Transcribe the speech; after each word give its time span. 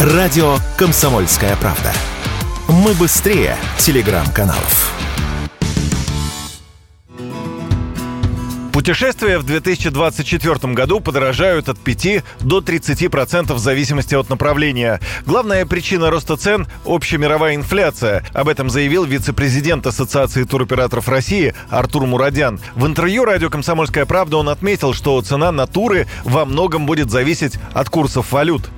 Радио 0.00 0.56
«Комсомольская 0.78 1.54
правда». 1.56 1.92
Мы 2.68 2.94
быстрее 2.94 3.54
телеграм-каналов. 3.76 4.94
Путешествия 8.72 9.36
в 9.36 9.42
2024 9.42 10.72
году 10.72 11.00
подорожают 11.00 11.68
от 11.68 11.78
5 11.78 12.24
до 12.40 12.60
30% 12.60 13.52
в 13.52 13.58
зависимости 13.58 14.14
от 14.14 14.30
направления. 14.30 15.00
Главная 15.26 15.66
причина 15.66 16.08
роста 16.08 16.38
цен– 16.38 16.66
общемировая 16.86 17.54
инфляция. 17.56 18.24
Об 18.32 18.48
этом 18.48 18.70
заявил 18.70 19.04
вице-президент 19.04 19.86
Ассоциации 19.86 20.44
туроператоров 20.44 21.08
России 21.08 21.54
Артур 21.68 22.06
Мурадян. 22.06 22.58
В 22.74 22.86
интервью 22.86 23.26
радио 23.26 23.50
«Комсомольская 23.50 24.06
правда» 24.06 24.38
он 24.38 24.48
отметил, 24.48 24.94
что 24.94 25.20
цена 25.20 25.52
на 25.52 25.66
туры 25.66 26.06
во 26.24 26.46
многом 26.46 26.86
будет 26.86 27.10
зависеть 27.10 27.58
от 27.74 27.90
курсов 27.90 28.32
валют. 28.32 28.70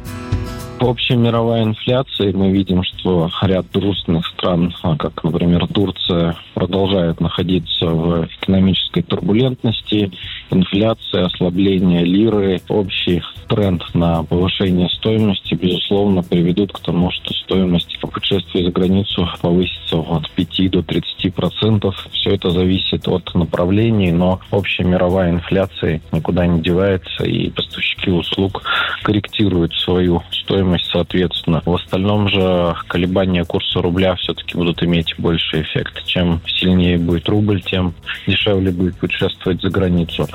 Общая 0.82 1.14
мировая 1.14 1.62
инфляция, 1.62 2.32
мы 2.32 2.50
видим, 2.50 2.82
что 2.82 3.30
ряд 3.42 3.66
дружественных 3.72 4.26
стран, 4.26 4.74
а, 4.82 4.96
как, 4.96 5.22
например, 5.22 5.68
Турция, 5.68 6.34
продолжают 6.54 7.20
находиться 7.20 7.86
в 7.86 8.26
экономической 8.40 9.02
турбулентности. 9.02 10.10
Инфляция, 10.50 11.26
ослабление 11.26 12.04
лиры, 12.04 12.60
общий 12.68 13.22
тренд 13.48 13.84
на 13.94 14.24
повышение 14.24 14.88
стоимости, 14.88 15.54
безусловно, 15.54 16.24
приведут 16.24 16.72
к 16.72 16.80
тому, 16.80 17.12
что 17.12 17.32
стоимость 17.32 18.00
путешествий 18.00 18.64
за 18.64 18.72
границу 18.72 19.28
повысится 19.40 19.98
от 19.98 20.28
5 20.30 20.70
до 20.70 20.82
30 20.82 21.32
процентов. 21.32 22.08
Все 22.10 22.30
это 22.30 22.50
зависит 22.50 23.06
от 23.06 23.32
направлений, 23.34 24.10
но 24.10 24.40
общая 24.50 24.84
мировая 24.84 25.30
инфляция 25.30 26.00
никуда 26.10 26.44
не 26.46 26.60
девается, 26.60 27.24
и 27.24 27.50
поставщики 27.50 28.10
услуг 28.10 28.62
корректируют 29.02 29.74
свою 29.74 30.22
стоимость 30.52 30.90
соответственно. 30.92 31.62
В 31.64 31.74
остальном 31.74 32.28
же 32.28 32.74
колебания 32.86 33.42
курса 33.44 33.80
рубля 33.80 34.14
все-таки 34.16 34.54
будут 34.54 34.82
иметь 34.82 35.14
больший 35.16 35.62
эффект. 35.62 36.04
Чем 36.04 36.42
сильнее 36.46 36.98
будет 36.98 37.26
рубль, 37.30 37.62
тем 37.62 37.94
дешевле 38.26 38.70
будет 38.70 38.96
путешествовать 38.96 39.62
за 39.62 39.70
границу. 39.70 40.28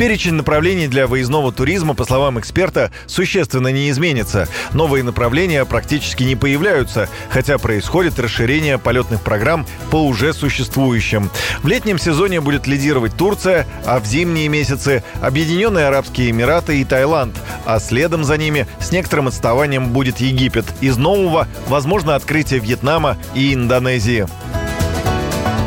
Перечень 0.00 0.32
направлений 0.32 0.88
для 0.88 1.06
выездного 1.06 1.52
туризма, 1.52 1.92
по 1.92 2.06
словам 2.06 2.40
эксперта, 2.40 2.90
существенно 3.06 3.68
не 3.68 3.90
изменится. 3.90 4.48
Новые 4.72 5.04
направления 5.04 5.62
практически 5.66 6.22
не 6.22 6.36
появляются, 6.36 7.10
хотя 7.28 7.58
происходит 7.58 8.18
расширение 8.18 8.78
полетных 8.78 9.20
программ 9.20 9.66
по 9.90 10.02
уже 10.02 10.32
существующим. 10.32 11.30
В 11.62 11.68
летнем 11.68 11.98
сезоне 11.98 12.40
будет 12.40 12.66
лидировать 12.66 13.14
Турция, 13.14 13.66
а 13.84 14.00
в 14.00 14.06
зимние 14.06 14.48
месяцы– 14.48 15.04
Объединенные 15.20 15.88
Арабские 15.88 16.30
Эмираты 16.30 16.80
и 16.80 16.84
Таиланд, 16.86 17.36
а 17.66 17.78
следом 17.78 18.24
за 18.24 18.38
ними 18.38 18.66
с 18.80 18.92
некоторым 18.92 19.28
отставанием 19.28 19.90
будет 19.90 20.18
Египет. 20.20 20.64
Из 20.80 20.96
нового– 20.96 21.46
возможно 21.68 22.14
открытие 22.14 22.60
Вьетнама 22.60 23.18
и 23.34 23.52
Индонезии. 23.52 24.26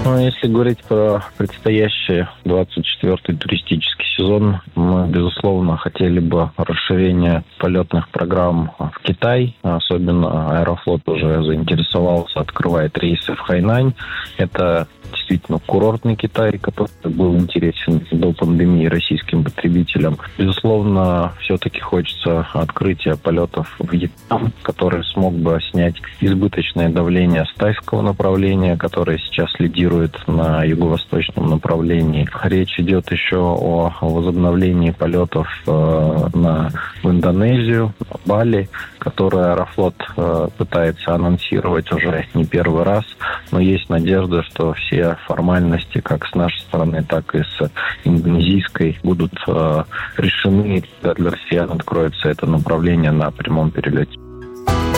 Ну, 0.05 0.19
если 0.19 0.47
говорить 0.47 0.83
про 0.83 1.23
предстоящий 1.37 2.27
24-й 2.43 3.37
туристический 3.37 4.05
сезон, 4.17 4.59
мы, 4.75 5.07
безусловно, 5.07 5.77
хотели 5.77 6.19
бы 6.19 6.51
расширения 6.57 7.45
полетных 7.57 8.09
программ 8.09 8.71
в 8.77 8.99
Китай. 9.01 9.55
Особенно 9.61 10.59
Аэрофлот 10.59 11.07
уже 11.07 11.41
заинтересовался, 11.43 12.41
открывает 12.41 12.97
рейсы 12.97 13.33
в 13.33 13.39
Хайнань. 13.39 13.93
Это 14.37 14.87
действительно 15.23 15.59
курортный 15.65 16.15
Китай, 16.15 16.57
который 16.57 16.91
был 17.03 17.35
интересен 17.35 18.05
до 18.11 18.33
пандемии 18.33 18.85
российским 18.87 19.43
потребителям. 19.43 20.17
Безусловно, 20.37 21.33
все-таки 21.39 21.79
хочется 21.79 22.45
открытия 22.53 23.15
полетов 23.15 23.73
в 23.79 23.91
Вьетнам, 23.91 24.51
который 24.61 25.03
смог 25.05 25.33
бы 25.33 25.59
снять 25.71 25.95
избыточное 26.19 26.89
давление 26.89 27.45
с 27.45 27.53
тайского 27.57 28.01
направления, 28.01 28.77
которое 28.77 29.17
сейчас 29.17 29.49
лидирует 29.59 30.15
на 30.27 30.63
юго-восточном 30.63 31.49
направлении. 31.49 32.27
Речь 32.43 32.79
идет 32.79 33.11
еще 33.11 33.37
о 33.37 33.93
возобновлении 34.01 34.91
полетов 34.91 35.47
э, 35.65 36.27
на, 36.33 36.69
в 37.01 37.09
Индонезию, 37.09 37.93
Бали, 38.25 38.69
которую 38.99 39.51
Аэрофлот 39.51 39.95
э, 40.15 40.47
пытается 40.57 41.15
анонсировать 41.15 41.91
уже 41.91 42.25
не 42.33 42.45
первый 42.45 42.83
раз, 42.83 43.05
но 43.51 43.59
есть 43.59 43.89
надежда, 43.89 44.43
что 44.43 44.73
все 44.73 45.12
формальности 45.27 45.99
как 46.01 46.25
с 46.27 46.35
нашей 46.35 46.59
стороны, 46.61 47.03
так 47.03 47.33
и 47.35 47.43
с 47.43 47.71
индонезийской 48.03 48.97
будут 49.03 49.33
э, 49.47 49.83
решены, 50.17 50.83
для 51.01 51.31
россиян 51.31 51.71
откроется 51.71 52.29
это 52.29 52.45
направление 52.45 53.11
на 53.11 53.31
прямом 53.31 53.71
перелете. 53.71 54.17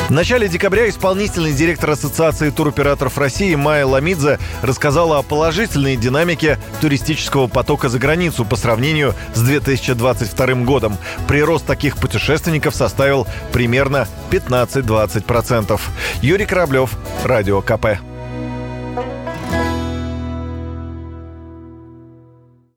В 0.08 0.12
начале 0.12 0.48
декабря 0.48 0.88
исполнительный 0.88 1.52
директор 1.52 1.90
Ассоциации 1.90 2.52
туроператоров 2.52 3.18
России 3.18 3.56
Майя 3.56 3.88
Ламидзе 3.88 4.38
рассказала 4.62 5.18
о 5.18 5.24
положительной 5.24 5.98
динамике 5.98 6.59
туристического 6.80 7.48
потока 7.48 7.90
за 7.90 7.98
границу 7.98 8.46
по 8.46 8.56
сравнению 8.56 9.16
с 9.34 9.42
2022 9.42 10.64
годом. 10.64 10.96
Прирост 11.28 11.66
таких 11.66 11.98
путешественников 11.98 12.75
составил 12.75 13.25
примерно 13.52 14.08
15-20%. 14.30 15.81
Юрий 16.22 16.46
Кораблев, 16.46 16.96
Радио 17.24 17.64
КП. 17.64 18.15